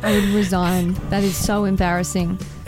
[0.03, 0.95] I would resign.
[1.11, 2.39] That is so embarrassing.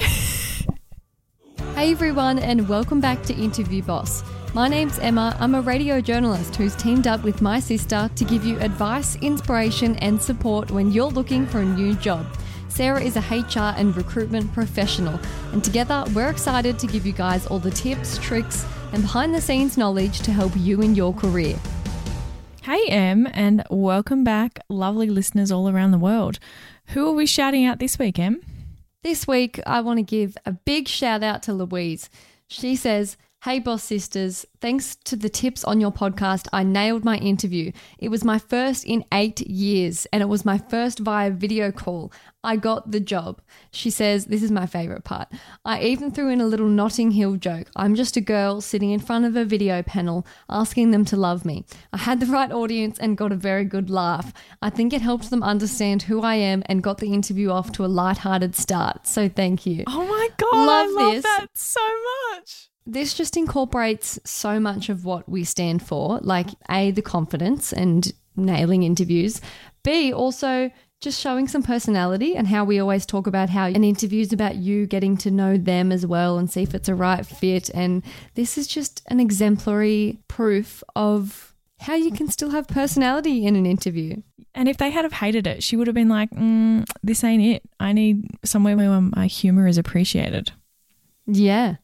[1.75, 4.23] hey everyone, and welcome back to Interview Boss.
[4.57, 5.37] My name's Emma.
[5.39, 9.97] I'm a radio journalist who's teamed up with my sister to give you advice, inspiration,
[9.97, 12.27] and support when you're looking for a new job.
[12.69, 15.21] Sarah is a HR and recruitment professional,
[15.53, 19.43] and together we're excited to give you guys all the tips, tricks, and behind the
[19.43, 21.59] scenes knowledge to help you in your career.
[22.63, 26.39] Hey, Em, and welcome back, lovely listeners all around the world.
[26.95, 28.41] Who are we shouting out this week, Em?
[29.03, 32.09] This week, I want to give a big shout out to Louise.
[32.49, 37.17] She says, Hey, boss sisters, thanks to the tips on your podcast, I nailed my
[37.19, 37.71] interview.
[37.97, 42.13] It was my first in eight years, and it was my first via video call.
[42.43, 43.41] I got the job.
[43.71, 45.29] She says, This is my favorite part.
[45.65, 47.69] I even threw in a little Notting Hill joke.
[47.77, 51.45] I'm just a girl sitting in front of a video panel asking them to love
[51.45, 51.65] me.
[51.93, 54.33] I had the right audience and got a very good laugh.
[54.61, 57.85] I think it helped them understand who I am and got the interview off to
[57.85, 59.07] a light-hearted start.
[59.07, 59.85] So thank you.
[59.87, 61.23] Oh my God, Love I love this.
[61.23, 61.81] that so
[62.33, 62.71] much.
[62.87, 68.13] This just incorporates so much of what we stand for, like A, the confidence and
[68.37, 69.41] nailing interviews,
[69.83, 70.71] B, also
[71.01, 74.57] just showing some personality and how we always talk about how an interview is about
[74.57, 77.71] you getting to know them as well and see if it's a right fit.
[77.75, 78.03] And
[78.35, 83.67] this is just an exemplary proof of how you can still have personality in an
[83.67, 84.23] interview.
[84.55, 87.43] And if they had have hated it, she would have been like, mm, "This ain't
[87.43, 87.63] it.
[87.79, 90.53] I need somewhere where my humor is appreciated."
[91.27, 91.77] Yeah,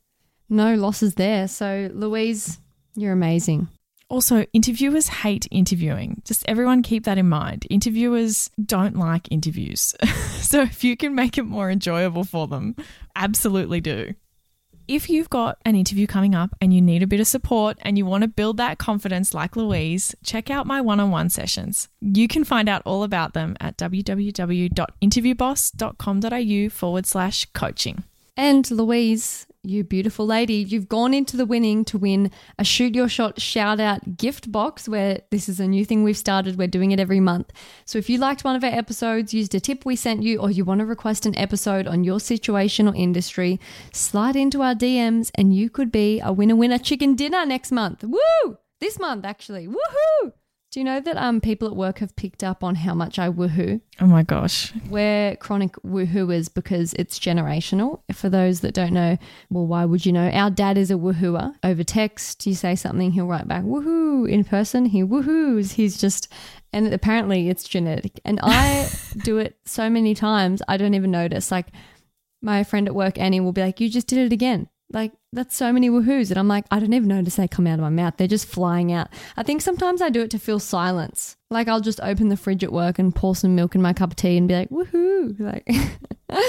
[0.53, 1.49] no losses there.
[1.49, 2.59] So, Louise,
[2.95, 3.69] you're amazing.
[4.09, 6.21] Also, interviewers hate interviewing.
[6.27, 7.67] Just everyone keep that in mind.
[7.71, 9.95] Interviewers don't like interviews.
[10.39, 12.77] so if you can make it more enjoyable for them,
[13.17, 14.13] absolutely do.
[14.87, 17.97] If you've got an interview coming up and you need a bit of support and
[17.97, 21.89] you want to build that confidence like Louise, check out my one on one sessions.
[22.03, 28.05] You can find out all about them at www.interviewboss.com.au forward slash coaching.
[28.37, 33.09] And Louise, you beautiful lady, you've gone into the winning to win a shoot your
[33.09, 36.59] shot shout out gift box where this is a new thing we've started.
[36.59, 37.53] We're doing it every month.
[37.85, 40.51] So if you liked one of our episodes, used a tip we sent you, or
[40.51, 43.61] you want to request an episode on your situation or industry,
[43.93, 48.03] slide into our DMs and you could be a winner winner chicken dinner next month.
[48.03, 48.59] Woo!
[48.81, 49.69] This month actually.
[49.69, 50.33] Woohoo!
[50.73, 53.29] Do you know that um people at work have picked up on how much I
[53.29, 53.83] woohoo?
[54.01, 54.73] Oh my gosh.
[54.89, 58.01] We're chronic woohooers because it's generational.
[58.11, 59.19] For those that don't know,
[59.51, 60.31] well, why would you know?
[60.31, 61.53] Our dad is a woohooer.
[61.63, 64.27] Over text, you say something, he'll write back woohoo.
[64.27, 65.75] In person, he woohoos.
[65.75, 66.33] He's just,
[66.73, 68.19] and apparently it's genetic.
[68.25, 68.89] And I
[69.25, 71.51] do it so many times, I don't even notice.
[71.51, 71.67] Like
[72.41, 74.71] my friend at work, Annie, will be like, You just did it again.
[74.93, 76.31] Like, that's so many woohoos.
[76.31, 78.15] And I'm like, I don't even notice they come out of my mouth.
[78.17, 79.09] They're just flying out.
[79.37, 81.37] I think sometimes I do it to fill silence.
[81.51, 84.11] Like, I'll just open the fridge at work and pour some milk in my cup
[84.11, 85.39] of tea and be like, woohoo.
[85.41, 85.69] Like,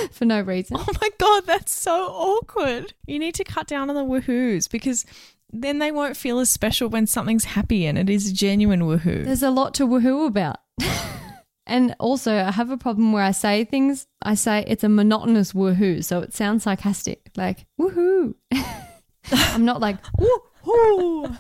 [0.11, 0.77] for no reason.
[0.79, 2.93] Oh my God, that's so awkward.
[3.07, 5.05] You need to cut down on the woohoos because
[5.51, 9.23] then they won't feel as special when something's happy and it is a genuine woohoo.
[9.23, 10.57] There's a lot to woohoo about.
[11.65, 15.53] and also, I have a problem where I say things, I say it's a monotonous
[15.53, 16.03] woohoo.
[16.03, 18.35] So it sounds sarcastic, like woohoo.
[19.31, 19.97] I'm not like,
[20.65, 21.37] Woohoo!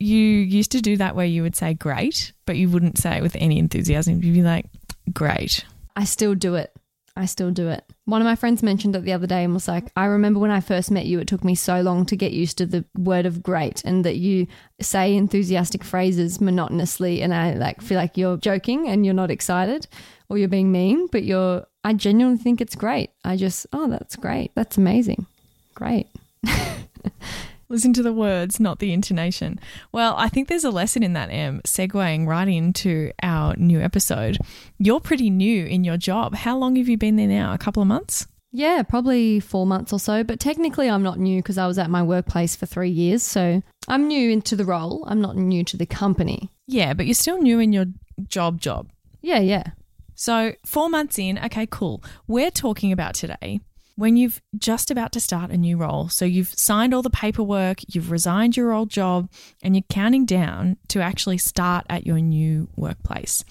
[0.00, 3.22] you used to do that where you would say great, but you wouldn't say it
[3.22, 4.22] with any enthusiasm.
[4.22, 4.66] You'd be like,
[5.12, 5.64] great.
[5.96, 6.74] I still do it.
[7.16, 7.84] I still do it.
[8.06, 10.50] One of my friends mentioned it the other day and was like, I remember when
[10.50, 13.24] I first met you, it took me so long to get used to the word
[13.24, 14.48] of great and that you
[14.80, 17.22] say enthusiastic phrases monotonously.
[17.22, 19.86] And I like feel like you're joking and you're not excited
[20.28, 23.10] or you're being mean, but you're, I genuinely think it's great.
[23.24, 24.50] I just, oh, that's great.
[24.56, 25.26] That's amazing.
[25.74, 26.08] Great.
[27.68, 29.58] Listen to the words, not the intonation.
[29.92, 34.38] Well, I think there's a lesson in that, Em, segueing right into our new episode.
[34.78, 36.34] You're pretty new in your job.
[36.34, 37.52] How long have you been there now?
[37.54, 38.26] A couple of months?
[38.52, 40.22] Yeah, probably four months or so.
[40.22, 43.22] But technically, I'm not new because I was at my workplace for three years.
[43.22, 45.04] So I'm new into the role.
[45.08, 46.50] I'm not new to the company.
[46.66, 47.86] Yeah, but you're still new in your
[48.28, 48.90] job job.
[49.22, 49.72] Yeah, yeah.
[50.14, 52.02] So, four months in, okay, cool.
[52.28, 53.60] We're talking about today
[53.96, 56.08] when you've just about to start a new role.
[56.08, 59.30] So, you've signed all the paperwork, you've resigned your old job,
[59.62, 63.44] and you're counting down to actually start at your new workplace.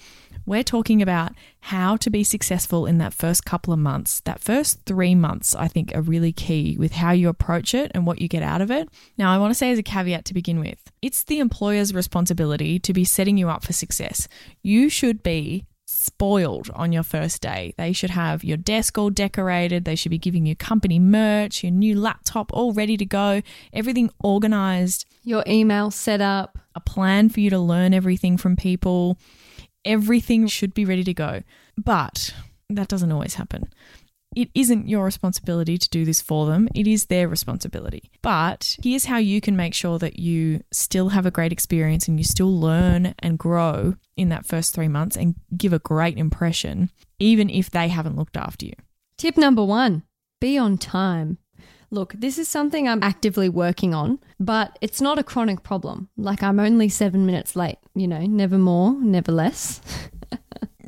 [0.46, 4.20] We're talking about how to be successful in that first couple of months.
[4.20, 8.06] That first three months, I think, are really key with how you approach it and
[8.06, 8.90] what you get out of it.
[9.16, 12.78] Now, I want to say as a caveat to begin with it's the employer's responsibility
[12.78, 14.28] to be setting you up for success.
[14.62, 15.64] You should be
[15.94, 17.72] spoiled on your first day.
[17.78, 19.84] They should have your desk all decorated.
[19.84, 23.42] They should be giving you company merch, your new laptop all ready to go,
[23.72, 26.58] everything organized, Your email set up.
[26.74, 29.16] a plan for you to learn everything from people.
[29.84, 31.42] Everything should be ready to go.
[31.76, 32.34] But
[32.70, 33.68] that doesn't always happen.
[34.36, 38.10] It isn't your responsibility to do this for them, it is their responsibility.
[38.22, 42.18] But here's how you can make sure that you still have a great experience and
[42.18, 46.90] you still learn and grow in that first three months and give a great impression,
[47.18, 48.74] even if they haven't looked after you.
[49.18, 50.02] Tip number one
[50.40, 51.38] be on time.
[51.90, 56.08] Look, this is something I'm actively working on, but it's not a chronic problem.
[56.16, 59.80] Like, I'm only seven minutes late, you know, never more, never less.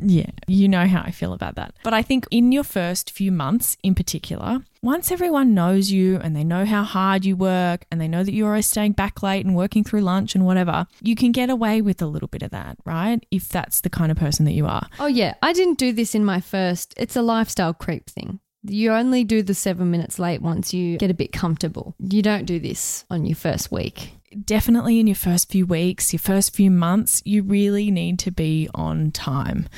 [0.00, 1.74] Yeah, you know how I feel about that.
[1.82, 6.36] But I think in your first few months in particular, once everyone knows you and
[6.36, 9.44] they know how hard you work and they know that you're always staying back late
[9.44, 12.50] and working through lunch and whatever, you can get away with a little bit of
[12.50, 13.24] that, right?
[13.30, 14.86] If that's the kind of person that you are.
[14.98, 16.94] Oh, yeah, I didn't do this in my first.
[16.96, 18.40] It's a lifestyle creep thing.
[18.62, 21.94] You only do the seven minutes late once you get a bit comfortable.
[21.98, 24.12] You don't do this on your first week.
[24.44, 28.68] Definitely in your first few weeks, your first few months, you really need to be
[28.74, 29.68] on time.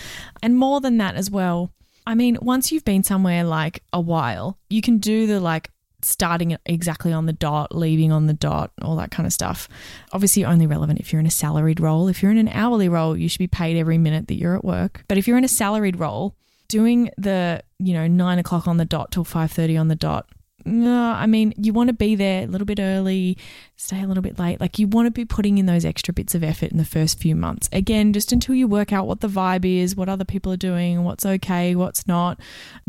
[0.43, 1.70] And more than that as well.
[2.06, 5.70] I mean, once you've been somewhere like a while, you can do the like
[6.02, 9.69] starting exactly on the dot, leaving on the dot, all that kind of stuff.
[10.12, 12.08] Obviously, only relevant if you're in a salaried role.
[12.08, 14.64] If you're in an hourly role, you should be paid every minute that you're at
[14.64, 15.04] work.
[15.08, 16.34] But if you're in a salaried role,
[16.69, 20.28] doing the you know nine o'clock on the dot till five thirty on the dot.
[20.64, 23.38] No, I mean you want to be there a little bit early,
[23.76, 24.60] stay a little bit late.
[24.60, 27.19] Like you want to be putting in those extra bits of effort in the first
[27.19, 27.69] few months.
[27.72, 31.05] Again, just until you work out what the vibe is, what other people are doing,
[31.05, 32.40] what's okay, what's not.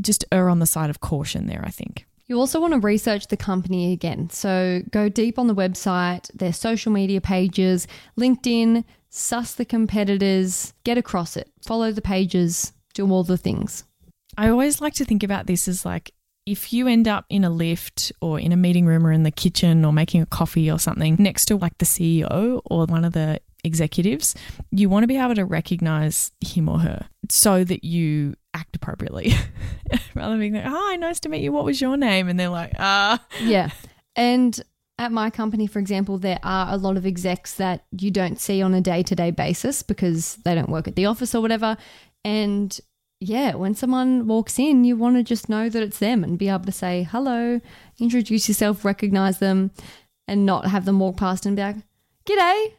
[0.02, 1.64] Just err on the side of caution there.
[1.64, 2.06] I think.
[2.30, 4.30] You also want to research the company again.
[4.30, 7.88] So go deep on the website, their social media pages,
[8.20, 13.84] LinkedIn, suss the competitors, get across it, follow the pages, do all the things.
[14.38, 16.12] I always like to think about this as like
[16.50, 19.30] if you end up in a lift or in a meeting room or in the
[19.30, 23.14] kitchen or making a coffee or something next to like the CEO or one of
[23.14, 24.34] the executives,
[24.72, 29.32] you want to be able to recognize him or her so that you act appropriately
[30.16, 31.52] rather than being like, hi, nice to meet you.
[31.52, 32.28] What was your name?
[32.28, 33.24] And they're like, ah.
[33.44, 33.70] Yeah.
[34.16, 34.60] And
[34.98, 38.64] at my company, for example, there are a lot of execs that you don't see
[38.64, 41.78] on a day to day basis because they don't work at the office or whatever.
[42.26, 42.78] And
[43.20, 46.50] yeah, when someone walks in, you want to just know that it's them and be
[46.50, 47.60] able to say hello,
[48.00, 49.72] introduce yourself, recognize them,
[50.28, 51.76] and not have them walk past and be like,
[52.26, 52.74] G'day,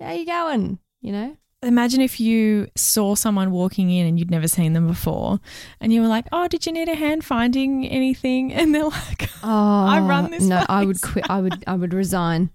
[0.00, 0.78] how you going?
[1.00, 1.36] You know?
[1.62, 5.40] Imagine if you saw someone walking in and you'd never seen them before,
[5.78, 9.28] and you were like, "Oh, did you need a hand finding anything?" And they're like,
[9.42, 11.28] Oh, I run this No, I would quit.
[11.28, 11.62] I would.
[11.66, 12.48] I would resign.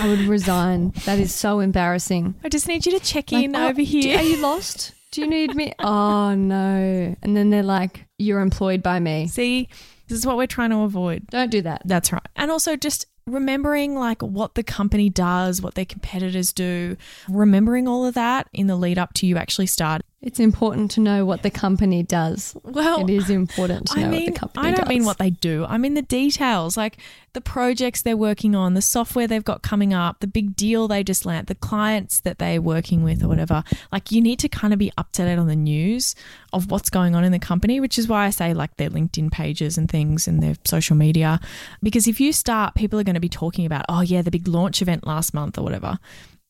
[0.00, 0.92] I would resign.
[1.04, 2.34] That is so embarrassing.
[2.42, 4.92] "I just need you to check Like, in "Oh, over here." are you lost?
[5.12, 5.74] Do you need me?
[5.78, 7.14] Oh no!
[7.22, 9.68] And then they're like, "You're employed by me." See,
[10.08, 11.26] this is what we're trying to avoid.
[11.28, 11.82] Don't do that.
[11.84, 12.26] That's right.
[12.34, 16.96] And also just remembering like what the company does, what their competitors do,
[17.28, 20.02] remembering all of that in the lead up to you actually start.
[20.22, 22.56] It's important to know what the company does.
[22.62, 24.72] Well, it is important to know I mean, what the company does.
[24.72, 24.88] I don't does.
[24.88, 25.66] mean what they do.
[25.68, 26.98] I mean the details, like
[27.32, 31.02] the projects they're working on, the software they've got coming up, the big deal they
[31.02, 33.64] just landed, the clients that they're working with or whatever.
[33.90, 36.14] Like you need to kind of be up to date on the news
[36.52, 39.32] of what's going on in the company, which is why I say like their LinkedIn
[39.32, 41.40] pages and things and their social media.
[41.82, 44.46] Because if you start, people are going to be talking about, oh yeah, the big
[44.46, 45.98] launch event last month or whatever.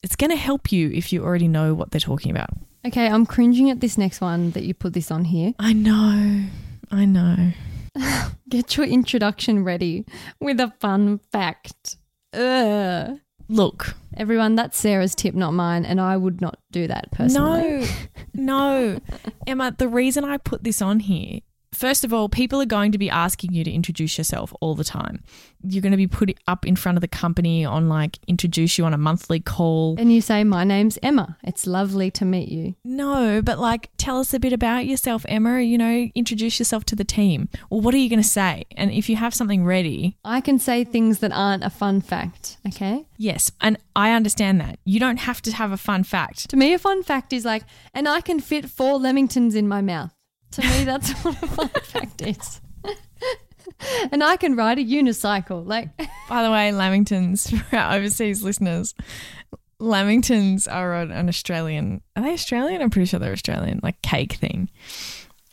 [0.02, 2.50] It's going to help you if you already know what they're talking about.
[2.86, 5.54] Okay, I'm cringing at this next one that you put this on here.
[5.58, 6.44] I know.
[6.90, 7.52] I know.
[8.48, 10.04] Get your introduction ready
[10.40, 11.96] with a fun fact.
[12.34, 13.18] Ugh.
[13.48, 17.86] Look, Everyone, that's Sarah's tip, not mine, and I would not do that personally.
[17.86, 17.86] No,
[18.34, 19.00] no.
[19.46, 21.40] Emma, the reason I put this on here
[21.72, 24.84] First of all, people are going to be asking you to introduce yourself all the
[24.84, 25.22] time.
[25.62, 28.84] You're going to be put up in front of the company on like introduce you
[28.84, 29.96] on a monthly call.
[29.98, 31.38] And you say, My name's Emma.
[31.42, 32.74] It's lovely to meet you.
[32.84, 35.60] No, but like tell us a bit about yourself, Emma.
[35.60, 37.48] You know, introduce yourself to the team.
[37.70, 38.64] Well, what are you going to say?
[38.76, 42.58] And if you have something ready, I can say things that aren't a fun fact,
[42.68, 43.06] okay?
[43.16, 44.78] yes, and I understand that.
[44.84, 46.50] You don't have to have a fun fact.
[46.50, 47.62] To me, a fun fact is like,
[47.94, 50.12] and I can fit four Lamingtons in my mouth.
[50.52, 52.61] To me, that's what a fun fact is.
[54.12, 55.66] and I can ride a unicycle.
[55.66, 55.88] Like,
[56.28, 58.94] By the way, Lamingtons for our overseas listeners.
[59.80, 62.02] Lamingtons are an an Australian.
[62.14, 62.82] Are they Australian?
[62.82, 63.80] I'm pretty sure they're Australian.
[63.82, 64.71] Like cake thing.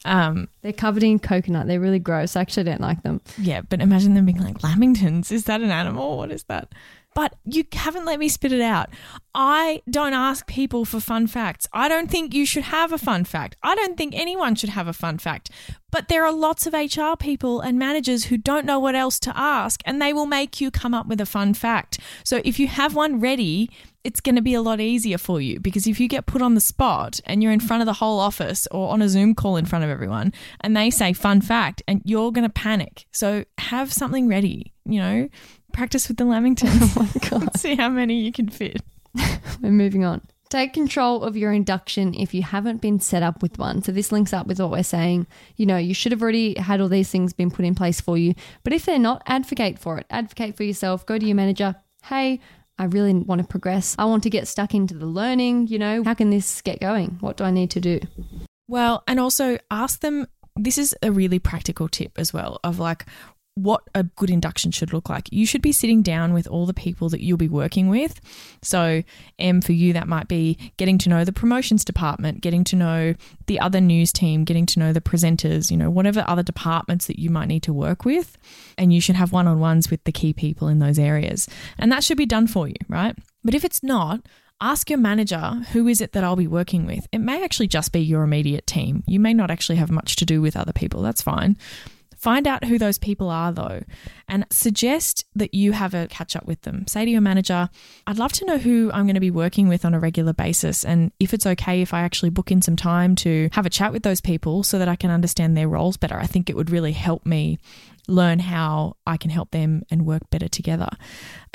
[0.06, 1.68] Um, they're covered in coconut.
[1.68, 2.36] They're really gross.
[2.36, 3.22] I actually don't like them.
[3.38, 5.32] yeah, but imagine them being like Lamingtons.
[5.32, 6.18] Is that an animal?
[6.18, 6.70] What is that?
[7.16, 8.90] But you haven't let me spit it out.
[9.34, 11.68] I don't ask people for fun facts.
[11.74, 13.58] I don't think you should have a fun fact.
[13.64, 15.50] I don't think anyone should have a fun fact.
[15.92, 19.34] But there are lots of HR people and managers who don't know what else to
[19.36, 22.00] ask and they will make you come up with a fun fact.
[22.24, 23.72] So if you have one ready,
[24.04, 26.56] it's going to be a lot easier for you because if you get put on
[26.56, 29.58] the spot and you're in front of the whole office or on a Zoom call
[29.58, 33.06] in front of everyone and they say fun fact and you're going to panic.
[33.12, 35.30] So have something ready, you know,
[35.74, 36.96] practice with the Lamingtons.
[36.98, 37.58] Oh my God.
[37.58, 38.82] See how many you can fit.
[39.62, 40.22] We're moving on.
[40.50, 43.84] Take control of your induction if you haven't been set up with one.
[43.84, 45.28] So, this links up with what we're saying.
[45.58, 48.18] You know, you should have already had all these things been put in place for
[48.18, 48.34] you.
[48.64, 50.08] But if they're not, advocate for it.
[50.10, 51.06] Advocate for yourself.
[51.06, 51.76] Go to your manager.
[52.04, 52.40] Hey,
[52.80, 53.96] I really want to progress.
[54.00, 55.68] I want to get stuck into the learning.
[55.68, 57.18] You know, how can this get going?
[57.20, 58.00] What do I need to do?
[58.68, 63.06] Well, and also ask them this is a really practical tip as well of like
[63.56, 65.28] what a good induction should look like.
[65.32, 68.22] You should be sitting down with all the people that you'll be working with.
[68.62, 69.04] So,
[69.38, 73.16] Em for you that might be getting to know the promotions department, getting to know
[73.48, 77.20] the other news team, getting to know the presenters, you know, whatever other departments that
[77.20, 78.38] you might need to work with,
[78.78, 81.48] and you should have one-on-ones with the key people in those areas.
[81.78, 83.16] And that should be done for you, right?
[83.44, 84.22] But if it's not,
[84.62, 87.08] ask your manager who is it that I'll be working with.
[87.12, 89.04] It may actually just be your immediate team.
[89.08, 91.02] You may not actually have much to do with other people.
[91.02, 91.58] That's fine.
[92.20, 93.82] Find out who those people are though
[94.28, 96.86] and suggest that you have a catch up with them.
[96.86, 97.70] Say to your manager,
[98.06, 100.84] I'd love to know who I'm going to be working with on a regular basis
[100.84, 103.94] and if it's okay if I actually book in some time to have a chat
[103.94, 106.20] with those people so that I can understand their roles better.
[106.20, 107.58] I think it would really help me
[108.10, 110.90] learn how I can help them and work better together.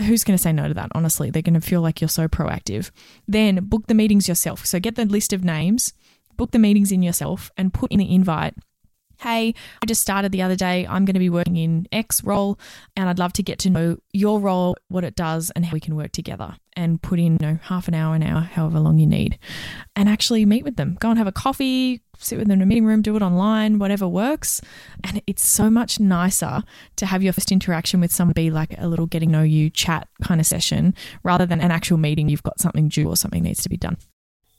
[0.01, 0.93] Who's going to say no to that?
[0.95, 2.91] Honestly, they're going to feel like you're so proactive.
[3.29, 4.65] Then book the meetings yourself.
[4.65, 5.93] So get the list of names,
[6.37, 8.55] book the meetings in yourself, and put in the invite.
[9.25, 10.87] Hey, I just started the other day.
[10.87, 12.59] I'm going to be working in X role,
[12.95, 15.81] and I'd love to get to know your role, what it does, and how we
[15.81, 16.57] can work together.
[16.77, 19.39] And put in, you know, half an hour, an hour, however long you need,
[19.97, 20.99] and actually meet with them.
[21.01, 23.79] Go and have a coffee, sit with them in a meeting room, do it online,
[23.79, 24.61] whatever works.
[25.03, 26.63] And it's so much nicer
[26.97, 30.07] to have your first interaction with someone be like a little getting know you chat
[30.23, 32.29] kind of session rather than an actual meeting.
[32.29, 33.97] You've got something due or something needs to be done.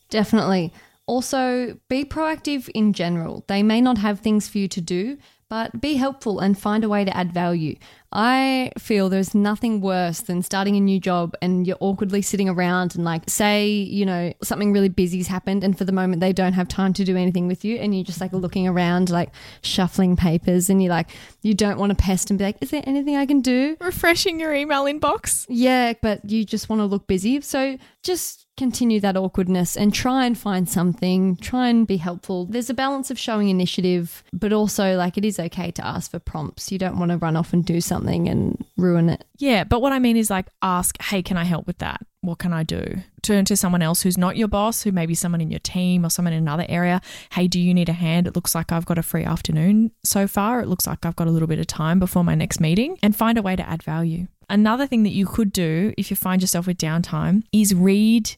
[0.10, 0.74] Definitely.
[1.08, 3.46] Also, be proactive in general.
[3.48, 6.90] They may not have things for you to do, but be helpful and find a
[6.90, 7.76] way to add value.
[8.12, 12.96] I feel there's nothing worse than starting a new job and you're awkwardly sitting around
[12.96, 16.54] and, like, say, you know, something really busy's happened and for the moment they don't
[16.54, 19.30] have time to do anything with you and you're just like looking around, like
[19.62, 21.12] shuffling papers and you're like,
[21.44, 23.78] you don't want to pest and be like, is there anything I can do?
[23.80, 25.46] Refreshing your email inbox.
[25.48, 27.42] Yeah, but you just want to look busy.
[27.42, 32.46] So just continue that awkwardness and try and find something, try and be helpful.
[32.46, 36.20] There's a balance of showing initiative, but also like it is okay to ask for
[36.20, 36.72] prompts.
[36.72, 39.26] You don't want to run off and do something and ruin it.
[39.38, 42.02] Yeah, but what I mean is like ask, hey, can I help with that?
[42.22, 43.04] What can I do?
[43.22, 46.06] Turn to someone else who's not your boss, who may be someone in your team
[46.06, 47.02] or someone in another area.
[47.32, 48.26] Hey, do you need a hand?
[48.26, 50.62] It looks like I've got a free afternoon so far.
[50.62, 53.16] It looks like I've got a little bit of time before my next meeting and
[53.16, 54.28] find a way to add value.
[54.50, 58.36] Another thing that you could do if you find yourself with downtime is read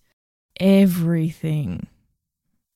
[0.59, 1.79] everything.
[1.79, 1.93] Hmm.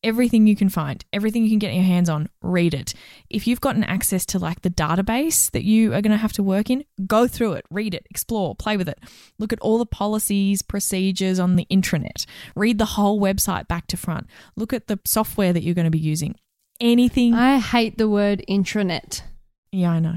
[0.03, 2.95] Everything you can find, everything you can get your hands on, read it.
[3.29, 6.43] If you've gotten access to like the database that you are going to have to
[6.43, 8.97] work in, go through it, read it, explore, play with it.
[9.37, 12.25] Look at all the policies, procedures on the intranet.
[12.55, 14.25] Read the whole website back to front.
[14.55, 16.33] Look at the software that you're going to be using.
[16.79, 17.35] Anything.
[17.35, 19.21] I hate the word intranet.
[19.71, 20.15] Yeah, I know.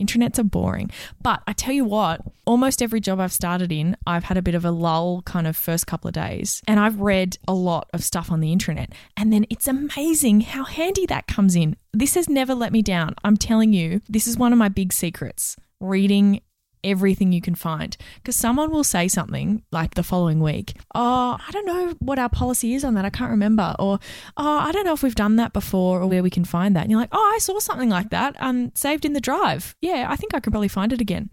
[0.00, 0.90] Intranets are boring.
[1.22, 4.54] But I tell you what, almost every job I've started in, I've had a bit
[4.54, 6.62] of a lull kind of first couple of days.
[6.68, 8.92] And I've read a lot of stuff on the intranet.
[9.16, 11.76] And then it's amazing how handy that comes in.
[11.92, 13.14] This has never let me down.
[13.24, 16.40] I'm telling you, this is one of my big secrets reading
[16.82, 17.96] everything you can find.
[18.16, 22.28] Because someone will say something like the following week oh i don't know what our
[22.28, 23.98] policy is on that i can't remember or
[24.36, 26.82] oh i don't know if we've done that before or where we can find that
[26.82, 29.74] and you're like oh i saw something like that um saved in the drive.
[29.80, 31.30] Yeah i think i could probably find it again.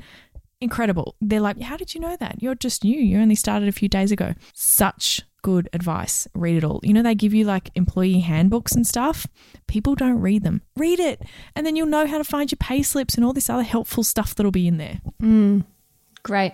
[0.62, 1.16] Incredible.
[1.22, 2.42] They're like how did you know that?
[2.42, 2.98] You're just new.
[2.98, 4.34] You only started a few days ago.
[4.54, 6.28] Such good advice.
[6.34, 6.80] Read it all.
[6.82, 9.28] You know, they give you like employee handbooks and stuff.
[9.68, 10.64] People don't read them.
[10.76, 11.22] Read it,
[11.56, 14.04] and then you'll know how to find your pay slips and all this other helpful
[14.04, 15.02] stuff that'll be in there.
[15.22, 15.64] Mm,
[16.24, 16.54] great.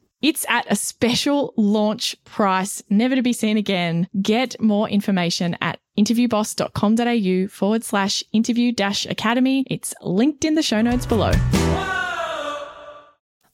[0.21, 4.07] It's at a special launch price, never to be seen again.
[4.21, 9.65] Get more information at interviewboss.com.au forward slash interview dash academy.
[9.67, 11.31] It's linked in the show notes below.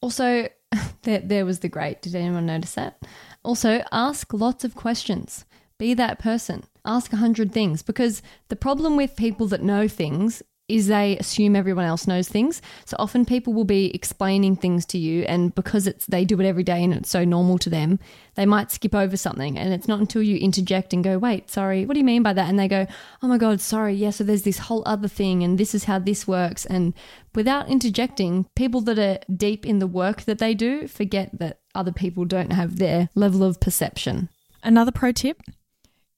[0.02, 0.50] Also,
[1.04, 2.02] there, there was the great.
[2.02, 3.02] Did anyone notice that?
[3.44, 5.46] Also, ask lots of questions.
[5.78, 6.66] Be that person.
[6.84, 11.56] Ask a hundred things because the problem with people that know things is they assume
[11.56, 12.62] everyone else knows things.
[12.86, 16.46] So often people will be explaining things to you and because it's they do it
[16.46, 18.00] every day and it's so normal to them,
[18.36, 21.86] they might skip over something and it's not until you interject and go, "Wait, sorry,
[21.86, 22.86] what do you mean by that?" and they go,
[23.24, 23.96] "Oh my god, sorry.
[23.96, 26.94] Yeah, so there's this whole other thing and this is how this works." And
[27.34, 31.94] without interjecting, people that are deep in the work that they do forget that other
[31.94, 34.30] people don't have their level of perception.
[34.64, 35.42] Another pro tip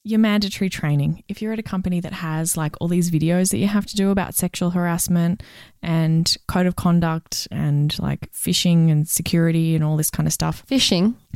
[0.09, 1.23] your mandatory training.
[1.27, 3.95] If you're at a company that has like all these videos that you have to
[3.95, 5.43] do about sexual harassment
[5.83, 10.65] and code of conduct and like phishing and security and all this kind of stuff.
[10.67, 11.15] Phishing?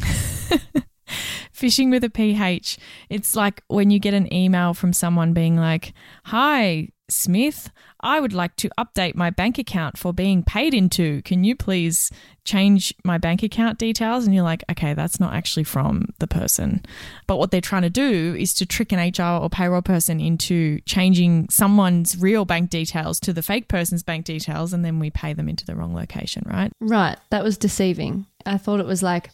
[1.56, 2.78] phishing with a PH.
[3.10, 5.94] It's like when you get an email from someone being like,
[6.26, 7.70] Hi, Smith,
[8.04, 11.22] I would like to update my bank account for being paid into.
[11.24, 12.12] Can you please
[12.44, 14.26] change my bank account details?
[14.26, 16.84] And you're like, okay, that's not actually from the person.
[17.26, 20.82] But what they're trying to do is to trick an HR or payroll person into
[20.82, 25.34] changing someone's real bank details to the fake person's bank details, and then we pay
[25.34, 26.72] them into the wrong location, right?
[26.82, 27.18] Right.
[27.30, 28.26] That was deceiving.
[28.46, 29.30] I thought it was like,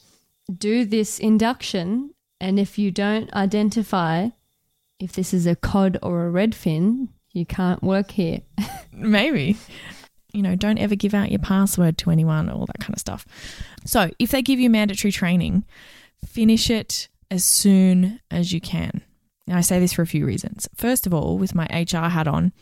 [0.55, 4.29] do this induction, and if you don't identify
[4.99, 8.41] if this is a cod or a redfin, you can't work here.
[8.91, 9.57] Maybe.
[10.33, 13.25] You know, don't ever give out your password to anyone, all that kind of stuff.
[13.85, 15.63] So, if they give you mandatory training,
[16.25, 19.01] finish it as soon as you can.
[19.47, 20.69] Now, I say this for a few reasons.
[20.75, 22.53] First of all, with my HR hat on,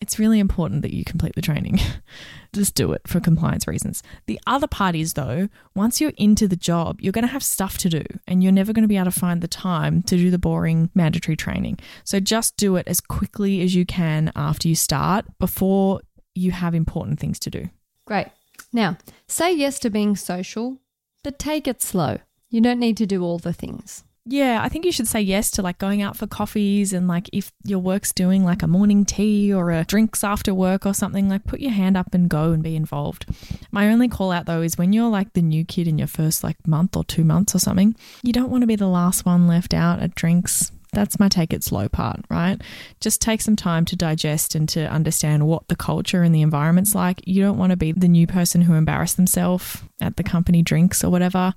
[0.00, 1.78] it's really important that you complete the training.
[2.52, 4.02] Just do it for compliance reasons.
[4.26, 7.78] The other part is, though, once you're into the job, you're going to have stuff
[7.78, 10.30] to do and you're never going to be able to find the time to do
[10.30, 11.78] the boring mandatory training.
[12.04, 16.00] So just do it as quickly as you can after you start before
[16.34, 17.70] you have important things to do.
[18.06, 18.28] Great.
[18.72, 20.78] Now, say yes to being social,
[21.22, 22.18] but take it slow.
[22.50, 24.04] You don't need to do all the things.
[24.26, 27.28] Yeah, I think you should say yes to like going out for coffees and like
[27.34, 31.28] if your work's doing like a morning tea or a drinks after work or something,
[31.28, 33.26] like put your hand up and go and be involved.
[33.70, 36.42] My only call out though is when you're like the new kid in your first
[36.42, 39.46] like month or two months or something, you don't want to be the last one
[39.46, 40.72] left out at drinks.
[40.94, 42.58] That's my take it slow part, right?
[43.00, 46.94] Just take some time to digest and to understand what the culture and the environment's
[46.94, 47.20] like.
[47.26, 51.02] You don't want to be the new person who embarrassed themselves at the company drinks
[51.02, 51.52] or whatever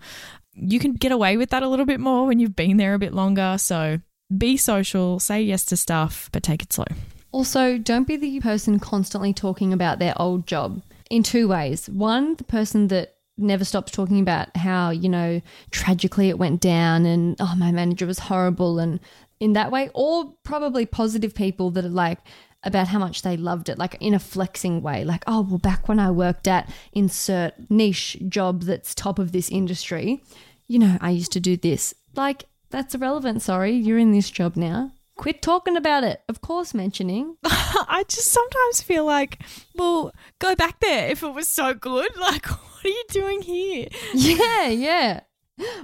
[0.58, 3.00] you can get away with that a little bit more when you've been there a
[3.00, 3.58] bit longer.
[3.60, 4.00] So
[4.36, 6.86] be social, say yes to stuff, but take it slow.
[7.32, 11.88] Also, don't be the person constantly talking about their old job in two ways.
[11.88, 15.42] One, the person that never stops talking about how, you know,
[15.72, 18.80] tragically it went down and, oh, my manager was horrible.
[18.80, 19.00] And
[19.40, 22.20] in that way, or probably positive people that are like,
[22.64, 25.88] about how much they loved it, like in a flexing way, like, oh, well, back
[25.88, 30.24] when I worked at insert niche job that's top of this industry,
[30.68, 31.94] you know, I used to do this.
[32.16, 33.42] Like, that's irrelevant.
[33.42, 34.92] Sorry, you're in this job now.
[35.16, 36.22] Quit talking about it.
[36.30, 37.38] Of course, mentioning.
[37.44, 39.40] I just sometimes feel like,
[39.76, 42.12] well, go back there if it was so good.
[42.18, 43.88] Like, what are you doing here?
[44.14, 45.22] Yeah, yeah.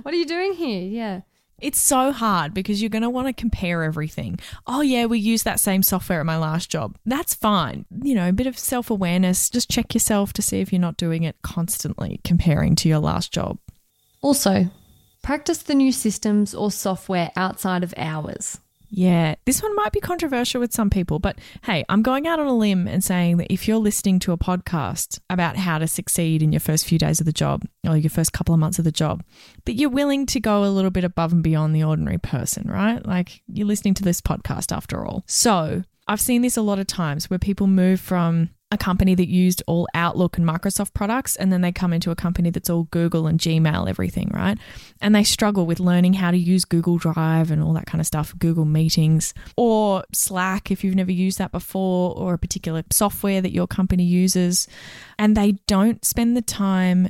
[0.04, 0.82] What are you doing here?
[0.82, 1.22] Yeah.
[1.60, 4.38] It's so hard because you're going to want to compare everything.
[4.67, 6.98] Oh, yeah, we use that same software at my last job.
[7.06, 7.86] That's fine.
[8.04, 9.50] You know, a bit of self awareness.
[9.50, 13.32] Just check yourself to see if you're not doing it constantly comparing to your last
[13.32, 13.60] job.
[14.24, 14.70] Also,
[15.22, 18.60] practice the new systems or software outside of hours.
[18.96, 22.48] Yeah, this one might be controversial with some people, but hey, I'm going out on
[22.48, 26.42] a limb and saying that if you're listening to a podcast about how to succeed
[26.42, 28.86] in your first few days of the job or your first couple of months of
[28.86, 29.24] the job,
[29.66, 33.06] that you're willing to go a little bit above and beyond the ordinary person, right?
[33.06, 35.24] Like you're listening to this podcast after all.
[35.28, 39.30] So I've seen this a lot of times where people move from a company that
[39.30, 42.84] used all Outlook and Microsoft products, and then they come into a company that's all
[42.92, 44.58] Google and Gmail, everything, right?
[45.00, 48.08] And they struggle with learning how to use Google Drive and all that kind of
[48.08, 53.42] stuff, Google Meetings, or Slack if you've never used that before, or a particular software
[53.42, 54.68] that your company uses.
[55.20, 57.10] And they don't spend the time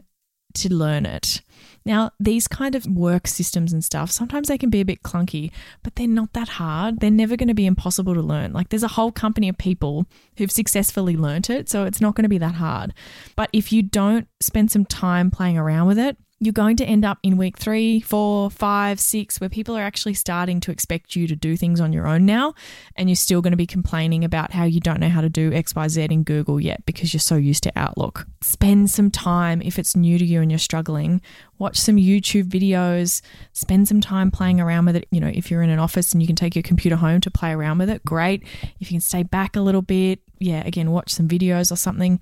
[0.55, 1.41] to learn it.
[1.85, 5.51] Now, these kind of work systems and stuff, sometimes they can be a bit clunky,
[5.83, 6.99] but they're not that hard.
[6.99, 8.53] They're never going to be impossible to learn.
[8.53, 10.05] Like there's a whole company of people
[10.37, 12.93] who've successfully learnt it, so it's not going to be that hard.
[13.35, 17.05] But if you don't spend some time playing around with it, you're going to end
[17.05, 21.27] up in week three, four, five, six, where people are actually starting to expect you
[21.27, 22.53] to do things on your own now.
[22.95, 25.51] And you're still going to be complaining about how you don't know how to do
[25.51, 28.27] XYZ in Google yet because you're so used to Outlook.
[28.41, 31.21] Spend some time if it's new to you and you're struggling.
[31.59, 33.21] Watch some YouTube videos,
[33.53, 35.07] spend some time playing around with it.
[35.11, 37.31] You know, if you're in an office and you can take your computer home to
[37.31, 38.43] play around with it, great.
[38.79, 42.19] If you can stay back a little bit, yeah, again, watch some videos or something.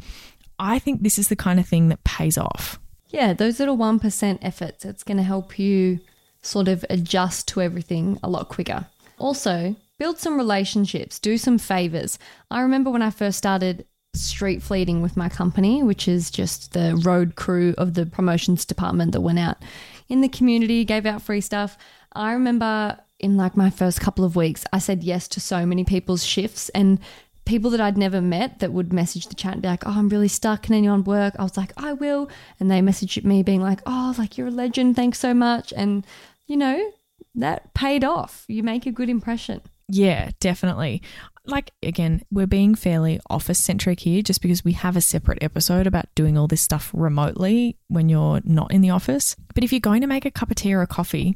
[0.60, 2.81] I think this is the kind of thing that pays off.
[3.12, 6.00] Yeah, those little 1% efforts, it's going to help you
[6.42, 8.88] sort of adjust to everything a lot quicker.
[9.20, 12.18] Also, build some relationships, do some favors.
[12.50, 17.00] I remember when I first started street fleeting with my company, which is just the
[17.04, 19.58] road crew of the promotions department that went out
[20.10, 21.78] in the community, gave out free stuff.
[22.14, 25.84] I remember in like my first couple of weeks, I said yes to so many
[25.84, 27.00] people's shifts and
[27.46, 30.10] people that I'd never met that would message the chat and be like, "Oh, I'm
[30.10, 30.64] really stuck.
[30.64, 34.14] Can anyone work?" I was like, "I will," and they messaged me being like, "Oh,
[34.18, 34.96] like you're a legend.
[34.96, 36.06] Thanks so much." And
[36.48, 36.92] you know
[37.36, 38.46] that paid off.
[38.48, 39.62] You make a good impression.
[39.88, 41.02] Yeah, definitely.
[41.46, 45.88] Like, again, we're being fairly office centric here just because we have a separate episode
[45.88, 49.36] about doing all this stuff remotely when you're not in the office.
[49.54, 51.36] But if you're going to make a cup of tea or a coffee,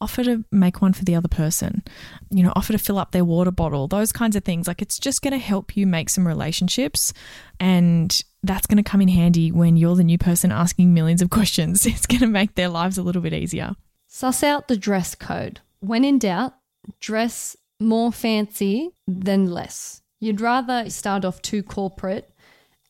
[0.00, 1.82] offer to make one for the other person,
[2.30, 4.68] you know, offer to fill up their water bottle, those kinds of things.
[4.68, 7.12] Like it's just going to help you make some relationships
[7.58, 11.30] and that's going to come in handy when you're the new person asking millions of
[11.38, 11.86] questions.
[11.86, 13.74] It's going to make their lives a little bit easier.
[14.06, 15.60] Suss out the dress code.
[15.80, 16.54] When in doubt,
[17.00, 20.02] dress more fancy than less.
[20.20, 22.30] You'd rather start off too corporate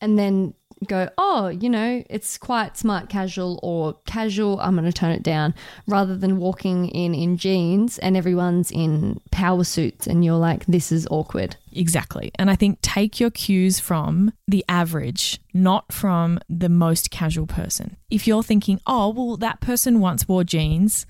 [0.01, 0.53] and then
[0.87, 5.23] go, oh, you know, it's quite smart casual or casual, I'm going to tone it
[5.23, 5.53] down,
[5.87, 10.91] rather than walking in in jeans and everyone's in power suits and you're like, this
[10.91, 11.55] is awkward.
[11.73, 12.31] Exactly.
[12.35, 17.97] And I think take your cues from the average, not from the most casual person.
[18.09, 21.05] If you're thinking, oh, well, that person once wore jeans,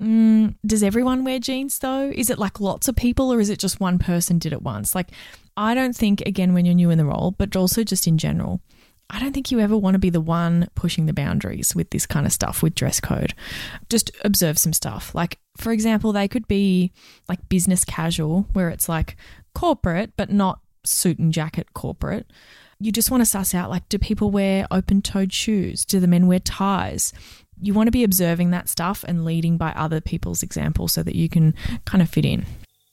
[0.00, 2.12] Mm, does everyone wear jeans though?
[2.14, 4.94] Is it like lots of people or is it just one person did it once?
[4.94, 5.08] Like,
[5.56, 8.60] I don't think, again, when you're new in the role, but also just in general,
[9.10, 12.04] I don't think you ever want to be the one pushing the boundaries with this
[12.06, 13.34] kind of stuff with dress code.
[13.88, 15.14] Just observe some stuff.
[15.14, 16.92] Like, for example, they could be
[17.28, 19.16] like business casual, where it's like
[19.54, 22.30] corporate, but not suit and jacket corporate.
[22.80, 25.84] You just want to suss out like, do people wear open toed shoes?
[25.84, 27.12] Do the men wear ties?
[27.60, 31.16] You want to be observing that stuff and leading by other people's example so that
[31.16, 31.54] you can
[31.86, 32.44] kind of fit in.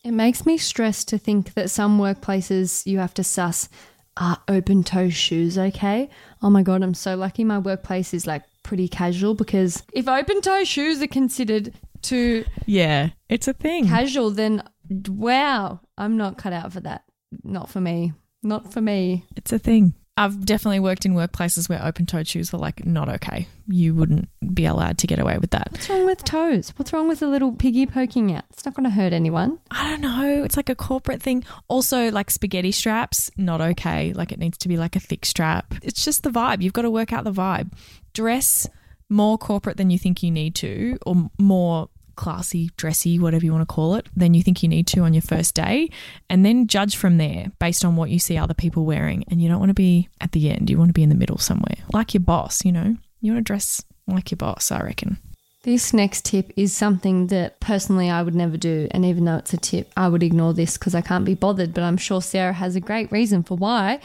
[0.03, 3.69] It makes me stressed to think that some workplaces you have to suss
[4.17, 6.09] are open toe shoes okay?
[6.41, 10.41] Oh my god, I'm so lucky my workplace is like pretty casual because if open
[10.41, 13.87] toe shoes are considered too Yeah, it's a thing.
[13.87, 14.63] casual, then
[15.07, 17.03] wow, I'm not cut out for that.
[17.43, 18.13] Not for me.
[18.43, 19.25] Not for me.
[19.35, 19.93] It's a thing.
[20.17, 23.47] I've definitely worked in workplaces where open toed shoes were like not okay.
[23.67, 25.69] You wouldn't be allowed to get away with that.
[25.71, 26.71] What's wrong with toes?
[26.77, 28.45] What's wrong with a little piggy poking out?
[28.51, 29.59] It's not going to hurt anyone.
[29.71, 30.43] I don't know.
[30.45, 31.43] It's like a corporate thing.
[31.67, 34.13] Also, like spaghetti straps, not okay.
[34.13, 35.73] Like it needs to be like a thick strap.
[35.81, 36.61] It's just the vibe.
[36.61, 37.73] You've got to work out the vibe.
[38.13, 38.69] Dress
[39.09, 43.67] more corporate than you think you need to, or more classy, dressy, whatever you want
[43.67, 45.89] to call it, than you think you need to on your first day.
[46.29, 49.23] And then judge from there based on what you see other people wearing.
[49.29, 51.15] And you don't want to be at the end, you want to be in the
[51.15, 52.95] middle somewhere, like your boss, you know?
[53.21, 55.17] You want to dress like your boss, I reckon.
[55.63, 58.87] This next tip is something that personally I would never do.
[58.91, 61.73] And even though it's a tip, I would ignore this because I can't be bothered.
[61.73, 63.99] But I'm sure Sarah has a great reason for why.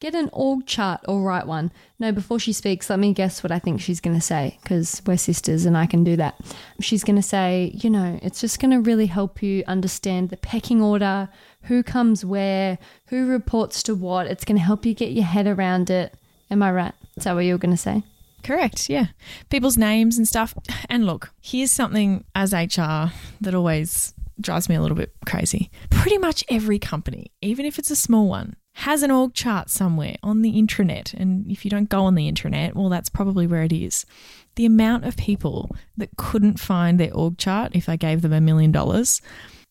[0.00, 1.70] Get an org chart or write one.
[1.98, 5.02] No, before she speaks, let me guess what I think she's going to say because
[5.04, 6.40] we're sisters and I can do that.
[6.80, 10.38] She's going to say, you know, it's just going to really help you understand the
[10.38, 11.28] pecking order,
[11.64, 14.26] who comes where, who reports to what.
[14.26, 16.14] It's going to help you get your head around it.
[16.50, 16.94] Am I right?
[17.16, 18.02] Is that what you were going to say?
[18.42, 19.08] Correct, yeah.
[19.50, 20.54] People's names and stuff.
[20.88, 25.70] And look, here's something as HR that always drives me a little bit crazy.
[25.90, 30.16] Pretty much every company, even if it's a small one, has an org chart somewhere
[30.22, 31.14] on the intranet.
[31.14, 34.06] And if you don't go on the intranet, well, that's probably where it is.
[34.56, 38.40] The amount of people that couldn't find their org chart if I gave them a
[38.40, 39.20] million dollars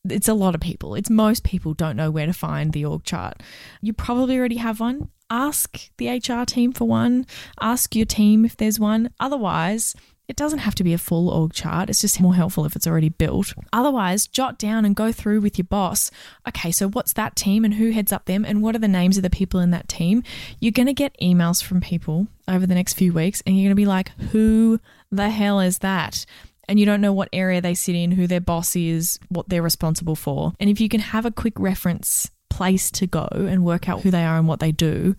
[0.08, 0.96] it's a lot of people.
[0.96, 3.42] It's most people don't know where to find the org chart.
[3.82, 5.10] You probably already have one.
[5.30, 7.26] Ask the HR team for one.
[7.60, 9.12] Ask your team if there's one.
[9.20, 9.96] Otherwise,
[10.30, 11.90] it doesn't have to be a full org chart.
[11.90, 13.54] It's just more helpful if it's already built.
[13.74, 16.12] Otherwise, jot down and go through with your boss.
[16.48, 19.18] Okay, so what's that team and who heads up them and what are the names
[19.18, 20.24] of the people in that team?
[20.60, 23.76] You're going to get emails from people over the next few weeks and you're going
[23.76, 24.80] to be like, who
[25.12, 26.26] the hell is that?
[26.68, 29.64] and you don't know what area they sit in, who their boss is, what they're
[29.64, 30.54] responsible for.
[30.60, 34.12] And if you can have a quick reference place to go and work out who
[34.12, 35.16] they are and what they do,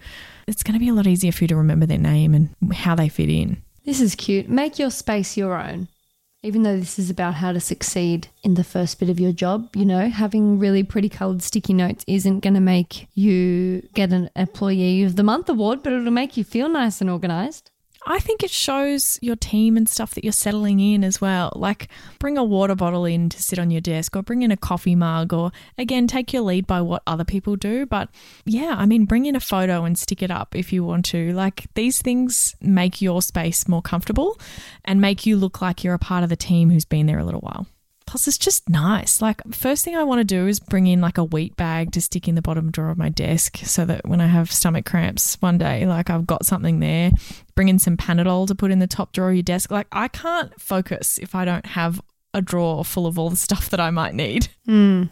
[0.46, 2.94] it's going to be a lot easier for you to remember their name and how
[2.94, 3.64] they fit in.
[3.84, 4.48] This is cute.
[4.48, 5.88] Make your space your own.
[6.42, 9.74] Even though this is about how to succeed in the first bit of your job,
[9.76, 14.30] you know, having really pretty colored sticky notes isn't going to make you get an
[14.34, 17.70] Employee of the Month award, but it'll make you feel nice and organized.
[18.06, 21.52] I think it shows your team and stuff that you're settling in as well.
[21.54, 24.56] Like, bring a water bottle in to sit on your desk, or bring in a
[24.56, 27.86] coffee mug, or again, take your lead by what other people do.
[27.86, 28.08] But
[28.44, 31.32] yeah, I mean, bring in a photo and stick it up if you want to.
[31.32, 34.40] Like, these things make your space more comfortable
[34.84, 37.24] and make you look like you're a part of the team who's been there a
[37.24, 37.66] little while.
[38.06, 39.22] Plus, it's just nice.
[39.22, 42.00] Like, first thing I want to do is bring in like a wheat bag to
[42.00, 45.36] stick in the bottom drawer of my desk so that when I have stomach cramps
[45.40, 47.12] one day, like I've got something there.
[47.61, 49.70] Bring in some Panadol to put in the top drawer of your desk.
[49.70, 52.01] Like, I can't focus if I don't have
[52.33, 54.49] a drawer full of all the stuff that I might need.
[54.64, 55.03] Hmm,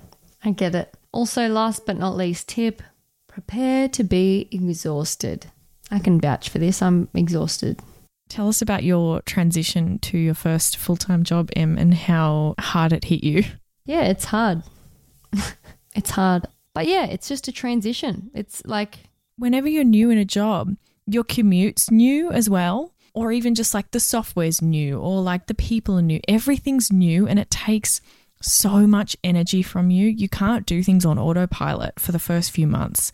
[0.43, 0.97] I get it.
[1.13, 2.83] Also, last but not least, tip
[3.27, 5.49] prepare to be exhausted.
[5.91, 6.81] I can vouch for this.
[6.81, 7.83] I'm exhausted.
[8.31, 12.95] Tell us about your transition to your first full time job, Em, and how hard
[12.95, 13.45] it hit you.
[13.85, 14.63] Yeah, it's hard.
[15.95, 16.47] it's hard.
[16.73, 18.31] But yeah, it's just a transition.
[18.33, 19.01] It's like
[19.37, 20.75] whenever you're new in a job,
[21.09, 25.55] your commute's new as well, or even just like the software's new, or like the
[25.55, 26.21] people are new.
[26.29, 28.01] Everything's new, and it takes
[28.41, 30.07] so much energy from you.
[30.07, 33.11] You can't do things on autopilot for the first few months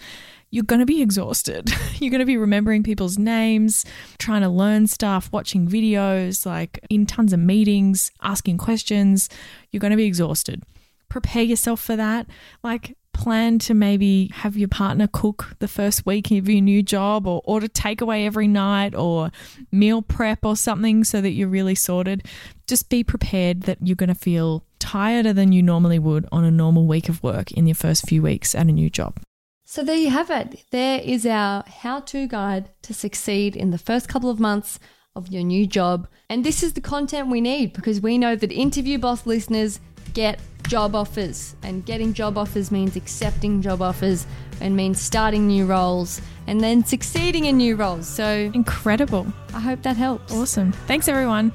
[0.55, 1.69] you're going to be exhausted.
[1.99, 3.85] you're going to be remembering people's names,
[4.19, 9.29] trying to learn stuff, watching videos, like in tons of meetings, asking questions.
[9.73, 10.63] You're going to be exhausted.
[11.09, 12.29] Prepare yourself for that.
[12.63, 17.27] Like, plan to maybe have your partner cook the first week of your new job
[17.27, 19.31] or order takeaway every night or
[19.73, 22.27] meal prep or something so that you're really sorted.
[22.67, 26.51] Just be prepared that you're going to feel tireder than you normally would on a
[26.51, 29.19] normal week of work in your first few weeks at a new job.
[29.65, 30.65] So there you have it.
[30.71, 34.79] There is our how to guide to succeed in the first couple of months
[35.17, 36.07] of your new job.
[36.29, 39.81] And this is the content we need because we know that interview boss listeners
[40.13, 41.57] get job offers.
[41.63, 44.27] And getting job offers means accepting job offers
[44.61, 48.07] and means starting new roles and then succeeding in new roles.
[48.07, 49.27] So incredible.
[49.55, 50.33] I hope that helps.
[50.33, 50.73] Awesome.
[50.73, 51.53] Thanks, everyone.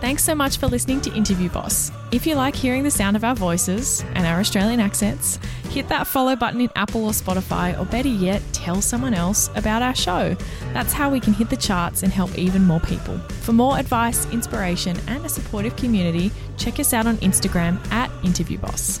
[0.00, 1.90] Thanks so much for listening to Interview Boss.
[2.12, 6.06] If you like hearing the sound of our voices and our Australian accents, hit that
[6.06, 10.36] follow button in Apple or Spotify, or better yet, tell someone else about our show.
[10.72, 13.18] That's how we can hit the charts and help even more people.
[13.42, 18.58] For more advice, inspiration, and a supportive community, check us out on Instagram at Interview
[18.58, 19.00] Boss.